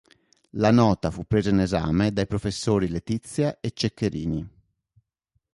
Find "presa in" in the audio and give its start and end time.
1.27-1.59